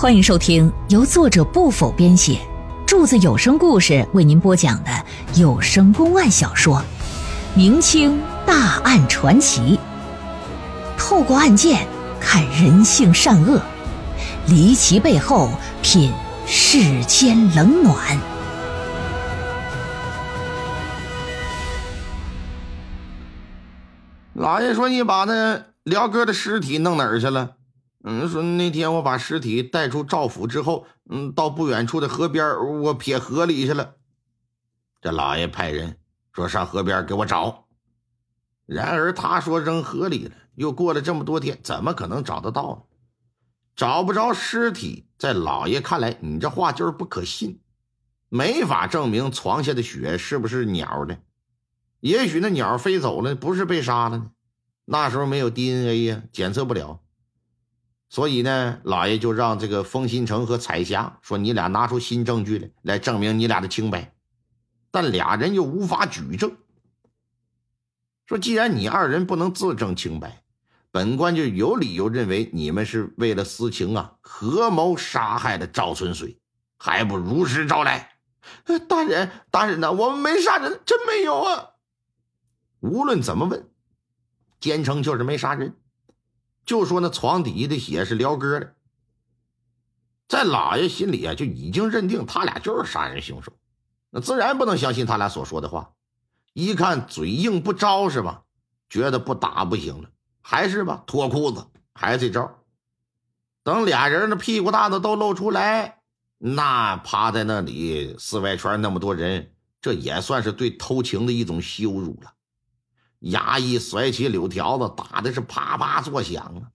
[0.00, 2.38] 欢迎收听由作者不否编写，
[2.86, 4.90] 柱子有声故事为您播讲的
[5.34, 6.76] 有声公案小说
[7.56, 9.76] 《明清大案传奇》，
[10.96, 11.84] 透过案件
[12.20, 13.60] 看人性善恶，
[14.46, 15.50] 离奇背后
[15.82, 16.12] 品
[16.46, 18.16] 世间冷暖。
[24.34, 27.54] 老爷说：“你把那辽哥的尸体弄哪儿去了？”
[28.04, 32.46] 嗯，说那天我把尸体带出赵府之后，嗯，到不远处的河边，
[32.82, 33.96] 我撇河里去了。
[35.00, 35.98] 这老爷派人
[36.32, 37.66] 说上河边给我找。
[38.66, 42.82] 然而他说扔河里了，又过了这么多天，怎么可能找得到呢？
[43.74, 47.60] 找不着尸体，在老爷看来，你这话就是不可信，
[48.28, 51.18] 没法证明床下的血是不是鸟的。
[52.00, 54.30] 也许那鸟飞走了，不是被杀了呢。
[54.84, 57.00] 那时候没有 DNA 呀，检测不了。
[58.08, 64.14] 所以呢，老爷就让这个风新城和彩霞说：“你俩拿出新证据来，来证明你俩的清白。”
[64.90, 66.56] 但俩人又无法举证。
[68.26, 70.42] 说：“既然你二人不能自证清白，
[70.90, 76.40] 本官就有理由认为你们是为了私情啊，合谋杀害了赵存水，
[76.78, 78.12] 还不如实招来。”
[78.88, 81.68] 大人，大人呐，我们没杀人，真没有啊！
[82.80, 83.68] 无论怎么问，
[84.60, 85.76] 坚称就是没杀人。
[86.68, 88.74] 就说那床底下的血是辽哥的，
[90.28, 93.54] 在老爷心里啊，就已经认定他俩就是杀人凶手，
[94.10, 95.94] 那自然不能相信他俩所说的话。
[96.52, 98.42] 一看嘴硬不招是吧？
[98.90, 100.10] 觉得不打不行了，
[100.42, 102.62] 还是吧，脱裤子，还是这招。
[103.62, 106.02] 等俩人的屁股大的都露出来，
[106.36, 112.34] 那趴在那里四外圈那么多人，这也算是对偷情的一种羞辱了。
[113.20, 116.70] 衙役甩起柳条子，打的是啪啪作响啊！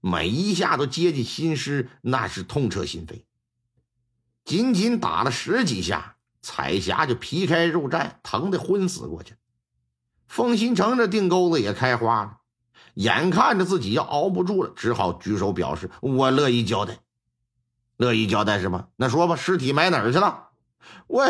[0.00, 3.24] 每一下都接近心尸，那是痛彻心扉。
[4.44, 9.34] 仅仅打了十几下，彩霞就皮开肉绽，疼得昏死过去。
[10.26, 12.38] 风新城这腚钩子也开花了，
[12.94, 16.98] 眼看着自己要熬不住了，只好举手表示：“我乐意交代，
[17.98, 18.88] 乐意交代是吧？
[18.96, 20.48] 那说吧，尸体埋哪儿去了？
[21.06, 21.24] 我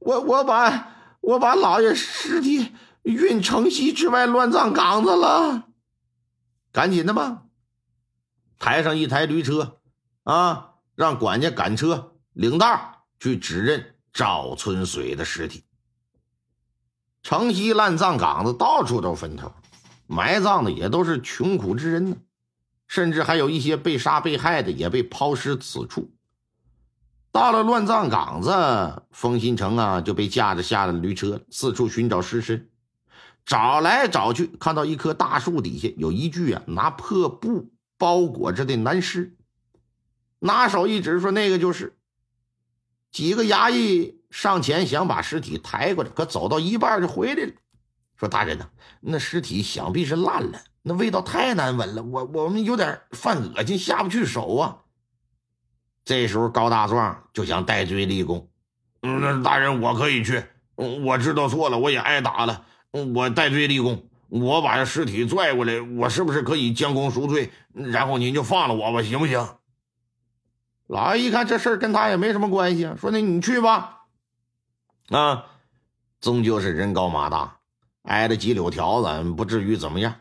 [0.00, 0.88] 我我把
[1.20, 2.72] 我把老爷尸体。”
[3.02, 5.68] 运城西之外乱葬岗子了，
[6.72, 7.42] 赶紧的吧！
[8.58, 9.80] 抬上一台驴车，
[10.24, 15.64] 啊，让管家赶车领道去指认赵春水的尸体。
[17.22, 19.52] 城西烂葬岗子到处都是坟头，
[20.06, 22.16] 埋葬的也都是穷苦之人呢，
[22.86, 26.12] 甚至还有一些被杀被害的也被抛尸此处。
[27.32, 32.69] 到了乱葬岗子，封新城啊就被架着下了驴车，四处寻找尸身。
[33.44, 39.36] 找来找去，看到一棵大树底下有一具啊拿破布包裹着的男尸，
[40.38, 41.96] 拿手一指说：“那个就是。”
[43.10, 47.52] 几个衙役上前想把尸体抬过来，可走到一半就回来了，
[48.16, 48.68] 说：“大人呐，
[49.00, 54.78] 那尸体想必是烂了，那味道太难闻了，我我们有点犯恶心，下不去手啊。”
[56.04, 58.48] 这时候高大壮就想戴罪立功
[59.02, 60.44] ：“嗯，大人我可以去，
[60.76, 67.50] 我知道错了，我也挨打了。”我戴罪立功，我把这尸体拽过来，我是不是可以将功赎罪？
[67.72, 69.48] 然后您就放了我吧，行不行？
[70.86, 74.06] 老爷一看这事儿跟他也没什么关系啊，说：“那你去吧。”
[75.10, 75.46] 啊，
[76.20, 77.60] 终究是人高马大，
[78.02, 80.14] 挨了几柳条子，不至于怎么样。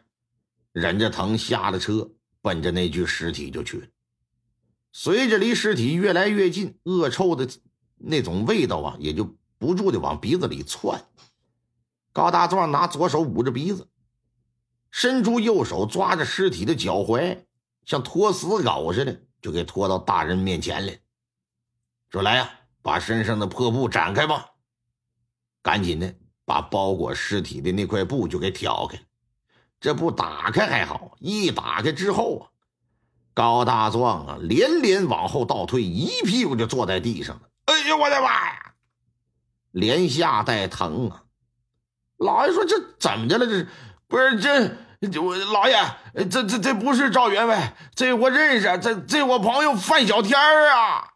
[0.72, 2.12] 忍着疼下了车，
[2.44, 3.88] 奔着那具尸体就去了。
[4.92, 7.50] 随着离尸体越来越近，恶臭的
[7.98, 11.04] 那种味道啊，也就不住的往鼻子里窜。
[12.20, 13.88] 高大壮拿左手捂着鼻子，
[14.92, 17.46] 伸出右手抓着尸体的脚踝，
[17.86, 21.00] 像拖死狗似的，就给拖到大人面前来，
[22.10, 24.48] 说：“来呀，把身上的破布展开吧。”
[25.64, 26.14] 赶紧的
[26.44, 29.00] 把包裹尸体的那块布就给挑开。
[29.80, 32.52] 这布打开还好，一打开之后啊，
[33.34, 37.50] 高大壮啊连连往后倒退，一屁股就坐在地上了。
[37.64, 38.74] 哎呦，我的妈呀！
[39.72, 41.24] 连吓带疼啊！
[42.20, 43.48] 老爷说：“这怎么的了？
[43.48, 43.66] 这
[44.08, 45.76] 不是这我老爷，
[46.30, 51.14] 这这这不是赵员外，这我认识，这这我朋友范小天啊！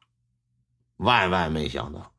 [0.98, 2.14] 万万没想到，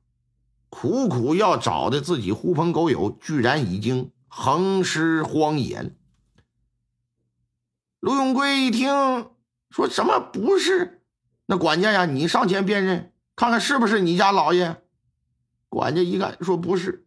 [0.68, 5.90] 苦苦要找的自己狐朋狗友，居然已经横尸荒野了。”
[8.00, 9.30] 卢永贵一听，
[9.70, 11.00] 说什么不是？
[11.46, 14.82] 那管家呀，你上前辨认，看看是不是你家老爷？
[15.70, 17.03] 管家一看，说不是。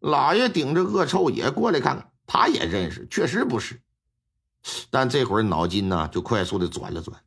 [0.00, 3.80] 老爷顶着恶臭也过来看看，他也认识，确实不是。
[4.90, 7.20] 但这会儿脑筋呢就快速的转了转，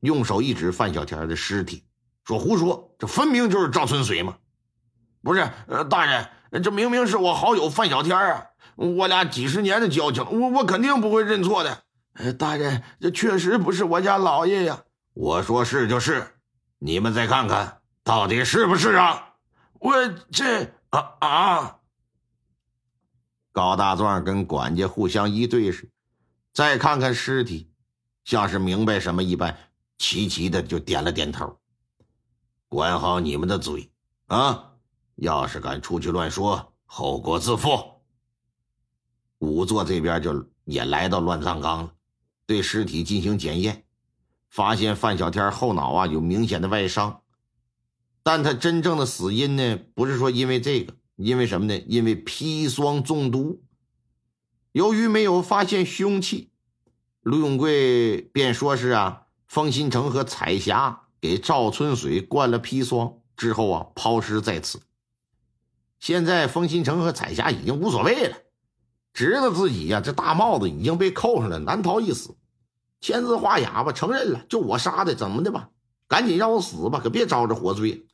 [0.00, 1.84] 用手一指范小天的尸体，
[2.24, 4.36] 说：“胡说，这分明就是赵春水嘛！
[5.22, 6.28] 不是，呃，大人，
[6.62, 11.84] 这明明是我好友范小天啊，我俩几十年的交情，我我肯定不会认错的。
[12.14, 14.82] 呃，大人，这确实不是我家老爷呀。
[15.14, 16.26] 我说是就是，
[16.78, 19.34] 你们再看看，到底是不是啊？
[19.78, 21.76] 我这啊啊！
[23.52, 25.90] 高大壮跟管家互相一对视，
[26.52, 27.70] 再看看尸体，
[28.24, 29.56] 像是明白什么一般。
[29.98, 31.60] 齐齐的就点了点头，
[32.66, 33.92] 管好你们的嘴
[34.26, 34.72] 啊！
[35.14, 38.02] 要是敢出去乱说，后果自负。
[39.38, 41.92] 仵作这边就也来到乱葬岗了，
[42.46, 43.84] 对尸体进行检验，
[44.48, 47.22] 发现范小天后脑啊有明显的外伤，
[48.24, 51.78] 但他真正的死因呢，不是说因为这个，因为什么呢？
[51.86, 53.62] 因为砒霜中毒。
[54.72, 56.50] 由于没有发现凶器，
[57.22, 59.26] 卢永贵便说是啊。
[59.46, 64.80] 风新城和彩霞给赵春水灌了砒霜之后啊，抛尸在此。
[66.00, 68.36] 现在风新城和彩霞已经无所谓了，
[69.12, 72.34] 知道自己呀这大帽子已经被扣上了，难逃一死。
[73.02, 75.68] 签字画押吧，承认了，就我杀的，怎么的吧？
[76.08, 78.06] 赶紧让我死吧，可别招着活罪。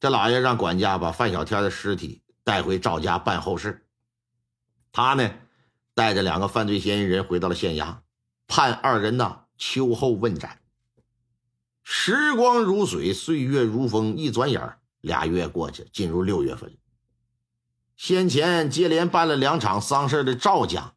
[0.00, 3.86] 这老爷让管家把范小天的尸体带回赵家办后事。
[4.92, 5.30] 他呢，
[5.94, 7.98] 带着两个犯罪嫌疑人回到了县衙，
[8.46, 9.40] 判二人呢。
[9.60, 10.60] 秋后问斩。
[11.82, 16.76] 时光如水，岁月如风，一转眼俩月过去，进入六月份。
[17.96, 20.94] 先前接连办了两场丧事的赵家，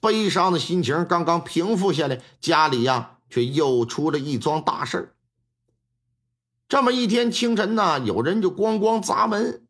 [0.00, 5.14] 悲伤的心情刚刚平复下来，家里呀却又出了一桩大事
[6.72, 9.66] 这么一天清晨呢，有人就咣咣砸门，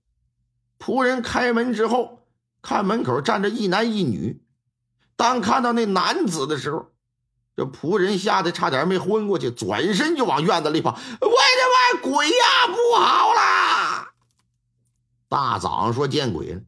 [0.78, 2.20] 仆人开门之后，
[2.62, 4.40] 看门口站着一男一女，
[5.16, 6.92] 当看到那男子的时候。
[7.56, 10.92] 这仆人吓得差点没昏过去，转身就往院子里跑。
[10.92, 14.12] 喂的喂，鬼呀，不好啦！
[15.28, 16.60] 大早上说见鬼了，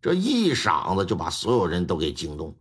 [0.00, 2.56] 这一嗓子就把所有人都给惊动。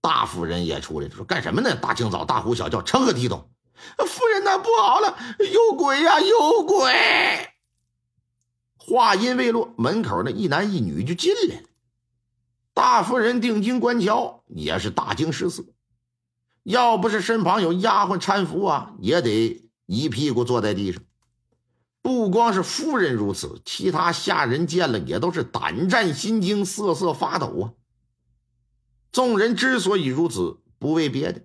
[0.00, 1.74] 大夫人也出来了，说干什么呢？
[1.74, 3.50] 大清早大呼小叫，成何体统？
[4.06, 5.18] 夫人呐，不好了，
[5.52, 6.92] 有鬼呀，有鬼！
[8.76, 11.62] 话音未落，门口那一男一女就进来了。
[12.72, 15.64] 大夫人定睛观瞧，也是大惊失色。
[16.62, 21.02] 要不是身旁有丫鬟搀扶啊，也得一屁股坐在地上。
[22.00, 27.64] 不光是夫人如此，其他下人见了也都是胆战心惊、瑟瑟发抖啊。
[29.10, 31.42] 众人之所以如此，不为别的，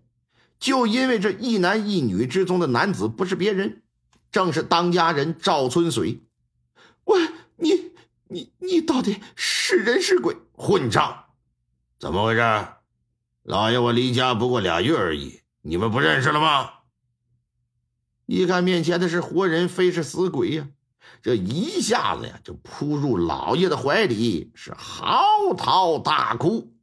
[0.64, 3.84] 就因为这一男一女之中的男子不是别人，
[4.32, 6.24] 正是当家人赵春水。
[7.04, 7.20] 喂，
[7.58, 7.92] 你
[8.30, 10.38] 你你到底是人是鬼？
[10.54, 11.26] 混账！
[12.00, 12.40] 怎么回事？
[13.42, 16.70] 老爷，我离家不过俩月而已，你们不认识了吗？
[18.26, 20.70] 一看面前的是活人，非是死鬼呀！
[21.22, 25.26] 这一下子呀，就扑入老爷的怀里，是嚎
[25.58, 26.74] 啕大哭。